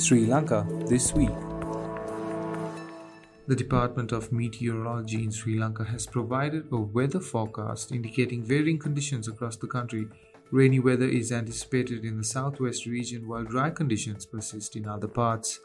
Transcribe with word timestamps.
Sri 0.00 0.24
Lanka 0.24 0.66
this 0.86 1.12
week. 1.12 1.28
The 3.46 3.54
Department 3.54 4.12
of 4.12 4.32
Meteorology 4.32 5.22
in 5.22 5.30
Sri 5.30 5.58
Lanka 5.60 5.84
has 5.84 6.06
provided 6.06 6.64
a 6.72 6.78
weather 6.78 7.20
forecast 7.20 7.92
indicating 7.92 8.42
varying 8.42 8.78
conditions 8.78 9.28
across 9.28 9.56
the 9.56 9.66
country. 9.66 10.08
Rainy 10.50 10.78
weather 10.78 11.04
is 11.04 11.32
anticipated 11.32 12.06
in 12.06 12.16
the 12.16 12.24
southwest 12.24 12.86
region 12.86 13.28
while 13.28 13.44
dry 13.44 13.68
conditions 13.68 14.24
persist 14.24 14.74
in 14.74 14.88
other 14.88 15.06
parts. 15.06 15.60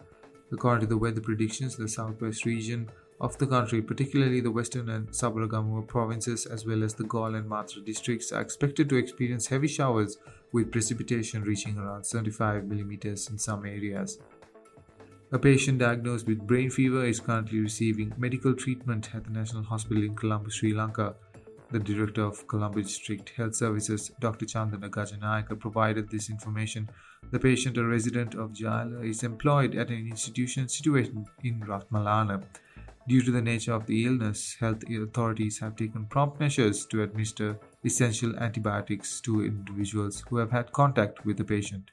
According 0.52 0.82
to 0.82 0.88
the 0.88 0.98
weather 0.98 1.22
predictions, 1.22 1.78
the 1.78 1.88
southwest 1.88 2.46
region 2.46 2.92
of 3.22 3.38
the 3.38 3.48
country, 3.48 3.82
particularly 3.82 4.42
the 4.42 4.52
western 4.52 4.90
and 4.90 5.08
Sabaragamuwa 5.10 5.88
provinces 5.88 6.46
as 6.46 6.66
well 6.66 6.84
as 6.84 6.94
the 6.94 7.06
Galle 7.06 7.36
and 7.36 7.50
Matara 7.50 7.86
districts, 7.86 8.32
are 8.32 8.42
expected 8.42 8.90
to 8.90 8.98
experience 8.98 9.48
heavy 9.48 9.68
showers 9.68 10.18
with 10.52 10.72
precipitation 10.72 11.44
reaching 11.44 11.78
around 11.78 12.06
75 12.06 12.66
millimeters 12.66 13.30
in 13.30 13.38
some 13.38 13.66
areas. 13.66 14.20
A 15.32 15.40
patient 15.40 15.80
diagnosed 15.80 16.28
with 16.28 16.46
brain 16.46 16.70
fever 16.70 17.04
is 17.04 17.20
currently 17.20 17.60
receiving 17.60 18.14
medical 18.18 18.54
treatment 18.54 19.10
at 19.16 19.24
the 19.24 19.32
National 19.32 19.64
Hospital 19.64 20.04
in 20.04 20.16
Colombo, 20.16 20.50
Sri 20.50 20.74
Lanka. 20.74 21.16
The 21.72 21.80
director 21.80 22.24
of 22.24 22.48
Colombo 22.48 22.80
District 22.82 23.28
Health 23.36 23.56
Services, 23.56 24.12
Dr. 24.20 24.46
Chandana 24.46 24.88
Gajanayaka, 24.90 25.60
provided 25.60 26.10
this 26.10 26.30
information. 26.30 26.90
The 27.32 27.40
patient, 27.40 27.78
a 27.78 27.84
resident 27.84 28.36
of 28.36 28.56
Ja-Ela, 28.56 29.02
is 29.02 29.24
employed 29.24 29.76
at 29.76 29.90
an 29.90 30.08
institution 30.08 30.70
situated 30.70 31.18
in 31.44 31.60
Ratmalana. 31.62 32.44
Due 33.08 33.22
to 33.22 33.32
the 33.32 33.42
nature 33.42 33.74
of 33.74 33.86
the 33.86 34.04
illness, 34.06 34.56
health 34.60 34.84
authorities 34.90 35.60
have 35.60 35.76
taken 35.76 36.06
prompt 36.06 36.40
measures 36.40 36.88
to 36.88 37.04
administer 37.04 37.60
essential 37.84 38.36
antibiotics 38.38 39.22
to 39.22 39.46
individuals 39.46 40.24
who 40.28 40.38
have 40.38 40.50
had 40.50 40.72
contact 40.72 41.24
with 41.24 41.38
the 41.38 41.44
patient. 41.44 41.92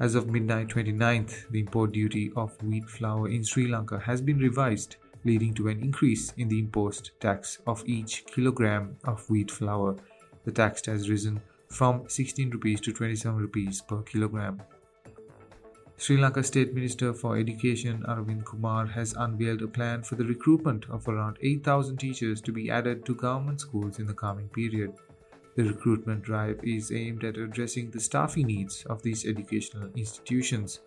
As 0.00 0.14
of 0.14 0.28
midnight 0.28 0.68
29th, 0.68 1.50
the 1.50 1.60
import 1.60 1.92
duty 1.92 2.32
of 2.34 2.60
wheat 2.62 2.88
flour 2.88 3.28
in 3.28 3.44
Sri 3.44 3.68
Lanka 3.68 3.98
has 3.98 4.22
been 4.22 4.38
revised, 4.38 4.96
leading 5.22 5.52
to 5.54 5.68
an 5.68 5.80
increase 5.80 6.32
in 6.38 6.48
the 6.48 6.58
impost 6.58 7.12
tax 7.20 7.58
of 7.66 7.86
each 7.86 8.24
kilogram 8.26 8.96
of 9.04 9.28
wheat 9.28 9.50
flour. 9.50 9.96
The 10.44 10.52
tax 10.52 10.86
has 10.86 11.10
risen 11.10 11.42
from 11.68 12.08
16 12.08 12.50
rupees 12.50 12.80
to 12.80 12.92
27 12.92 13.38
rupees 13.38 13.82
per 13.82 14.00
kilogram. 14.00 14.62
Sri 15.96 16.16
Lanka 16.16 16.42
State 16.42 16.74
Minister 16.74 17.14
for 17.14 17.38
Education 17.38 18.02
Aravind 18.08 18.44
Kumar 18.44 18.84
has 18.86 19.14
unveiled 19.14 19.62
a 19.62 19.68
plan 19.68 20.02
for 20.02 20.16
the 20.16 20.24
recruitment 20.24 20.84
of 20.90 21.06
around 21.08 21.38
8,000 21.40 21.96
teachers 21.96 22.40
to 22.42 22.52
be 22.52 22.68
added 22.68 23.06
to 23.06 23.14
government 23.14 23.60
schools 23.60 24.00
in 24.00 24.06
the 24.06 24.12
coming 24.12 24.48
period. 24.48 24.92
The 25.54 25.62
recruitment 25.62 26.24
drive 26.24 26.58
is 26.64 26.90
aimed 26.90 27.22
at 27.22 27.38
addressing 27.38 27.90
the 27.90 28.00
staffing 28.00 28.48
needs 28.48 28.84
of 28.86 29.02
these 29.02 29.24
educational 29.24 29.88
institutions. 29.94 30.80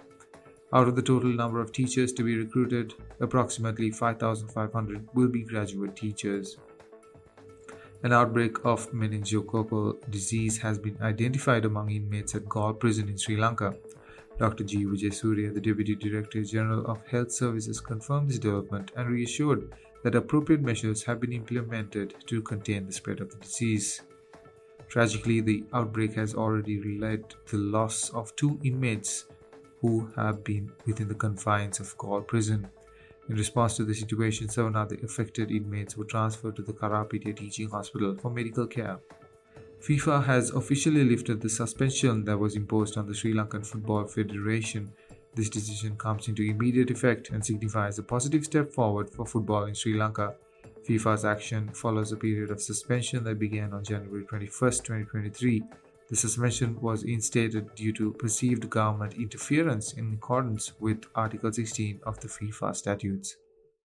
Out 0.74 0.90
of 0.90 0.98
the 0.98 1.02
total 1.02 1.30
number 1.30 1.62
of 1.62 1.72
teachers 1.72 2.12
to 2.14 2.24
be 2.24 2.38
recruited, 2.38 2.94
approximately 3.22 3.90
5,500 3.90 5.08
will 5.14 5.30
be 5.30 5.44
graduate 5.44 5.96
teachers. 5.96 6.58
An 8.04 8.12
outbreak 8.12 8.66
of 8.66 8.92
meningococcal 8.92 10.12
disease 10.12 10.58
has 10.58 10.78
been 10.78 10.98
identified 11.02 11.64
among 11.64 11.92
inmates 11.92 12.36
at 12.36 12.50
Galle 12.50 12.74
prison 12.74 13.08
in 13.08 13.18
Sri 13.18 13.38
Lanka. 13.38 13.74
Dr. 14.38 14.64
G. 14.64 14.86
Wijesuriya, 14.86 15.54
the 15.54 15.62
Deputy 15.62 15.96
Director 15.96 16.44
General 16.44 16.86
of 16.86 17.06
Health 17.08 17.32
Services, 17.32 17.82
confirmed 17.82 18.30
this 18.30 18.38
development 18.38 18.92
and 18.96 19.10
reassured 19.10 19.74
that 20.04 20.14
appropriate 20.14 20.62
measures 20.62 21.04
have 21.04 21.20
been 21.20 21.34
implemented 21.34 22.14
to 22.28 22.42
contain 22.44 22.86
the 22.86 22.94
spread 22.94 23.20
of 23.20 23.32
the 23.32 23.38
disease. 23.38 24.04
Tragically, 24.90 25.42
the 25.42 25.64
outbreak 25.74 26.14
has 26.14 26.36
already 26.36 27.00
led 27.00 27.30
to 27.48 27.58
the 27.58 27.64
loss 27.64 28.12
of 28.12 28.36
two 28.36 28.60
inmates 28.64 29.26
who 29.82 30.10
have 30.16 30.44
been 30.44 30.72
within 30.86 31.08
the 31.08 31.16
confines 31.16 31.80
of 31.80 31.98
Galle 31.98 32.22
prison. 32.22 32.68
In 33.30 33.36
response 33.36 33.76
to 33.78 33.84
the 33.84 33.94
situation, 33.94 34.48
seven 34.50 34.76
other 34.76 34.98
affected 35.04 35.52
inmates 35.52 35.98
were 35.98 36.06
transferred 36.06 36.56
to 36.56 36.62
the 36.62 36.74
Karapitiya 36.74 37.36
Teaching 37.36 37.70
Hospital 37.70 38.16
for 38.16 38.30
medical 38.30 38.68
care. 38.68 39.00
FIFA 39.82 40.26
has 40.26 40.50
officially 40.52 41.04
lifted 41.04 41.40
the 41.40 41.50
suspension 41.50 42.26
that 42.26 42.38
was 42.38 42.56
imposed 42.56 42.98
on 42.98 43.08
the 43.08 43.14
Sri 43.14 43.34
Lankan 43.34 43.66
Football 43.66 44.08
Federation. 44.08 44.92
This 45.36 45.50
decision 45.50 45.96
comes 45.98 46.28
into 46.28 46.42
immediate 46.42 46.90
effect 46.92 47.30
and 47.30 47.46
signifies 47.46 48.00
a 48.00 48.04
positive 48.04 48.44
step 48.44 48.74
forward 48.74 49.10
for 49.10 49.26
football 49.26 49.66
in 49.66 49.76
Sri 49.76 49.94
Lanka. 49.98 50.36
FIFA's 50.88 51.26
action 51.26 51.70
follows 51.70 52.12
a 52.12 52.18
period 52.18 52.50
of 52.50 52.62
suspension 52.62 53.24
that 53.24 53.40
began 53.40 53.72
on 53.74 53.84
January 53.84 54.24
21, 54.26 54.50
2023. 54.72 55.64
The 56.10 56.16
suspension 56.16 56.80
was 56.82 57.04
instated 57.04 57.76
due 57.76 57.94
to 57.94 58.14
perceived 58.14 58.70
government 58.70 59.14
interference 59.14 59.94
in 59.94 60.14
accordance 60.14 60.72
with 60.80 61.04
Article 61.14 61.52
16 61.52 62.00
of 62.06 62.20
the 62.20 62.30
FIFA 62.30 62.76
statutes. 62.76 63.38